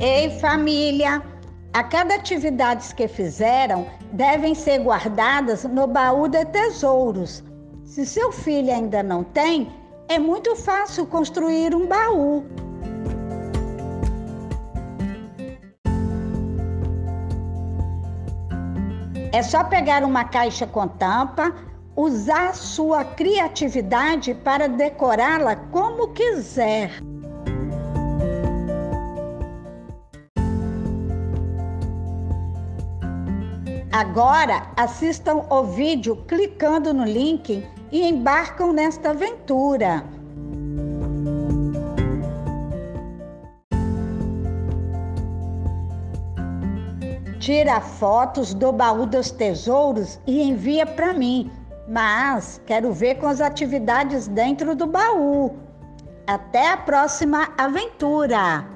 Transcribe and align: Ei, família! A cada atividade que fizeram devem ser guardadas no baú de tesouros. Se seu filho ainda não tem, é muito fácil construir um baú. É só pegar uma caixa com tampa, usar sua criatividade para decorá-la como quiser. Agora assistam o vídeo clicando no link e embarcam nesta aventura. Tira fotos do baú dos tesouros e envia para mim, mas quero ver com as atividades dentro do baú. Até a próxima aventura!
Ei, 0.00 0.28
família! 0.40 1.22
A 1.72 1.82
cada 1.82 2.16
atividade 2.16 2.94
que 2.94 3.08
fizeram 3.08 3.86
devem 4.12 4.54
ser 4.54 4.80
guardadas 4.80 5.64
no 5.64 5.86
baú 5.86 6.28
de 6.28 6.44
tesouros. 6.44 7.42
Se 7.84 8.04
seu 8.04 8.30
filho 8.30 8.70
ainda 8.72 9.02
não 9.02 9.24
tem, 9.24 9.70
é 10.08 10.18
muito 10.18 10.54
fácil 10.54 11.06
construir 11.06 11.74
um 11.74 11.86
baú. 11.86 12.44
É 19.32 19.42
só 19.42 19.64
pegar 19.64 20.04
uma 20.04 20.24
caixa 20.24 20.66
com 20.66 20.86
tampa, 20.86 21.54
usar 21.96 22.54
sua 22.54 23.02
criatividade 23.02 24.34
para 24.34 24.68
decorá-la 24.68 25.56
como 25.56 26.08
quiser. 26.08 26.90
Agora 33.96 34.66
assistam 34.76 35.46
o 35.48 35.62
vídeo 35.62 36.16
clicando 36.28 36.92
no 36.92 37.06
link 37.06 37.66
e 37.90 38.06
embarcam 38.06 38.70
nesta 38.70 39.08
aventura. 39.08 40.04
Tira 47.40 47.80
fotos 47.80 48.52
do 48.52 48.70
baú 48.70 49.06
dos 49.06 49.30
tesouros 49.30 50.20
e 50.26 50.42
envia 50.42 50.84
para 50.84 51.14
mim, 51.14 51.50
mas 51.88 52.60
quero 52.66 52.92
ver 52.92 53.14
com 53.14 53.26
as 53.26 53.40
atividades 53.40 54.28
dentro 54.28 54.76
do 54.76 54.86
baú. 54.86 55.56
Até 56.26 56.70
a 56.70 56.76
próxima 56.76 57.48
aventura! 57.56 58.75